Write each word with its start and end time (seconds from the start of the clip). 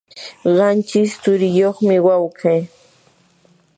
qanchis 0.57 1.11
tsuriyuqmi 1.21 1.95
wawqi. 2.05 2.53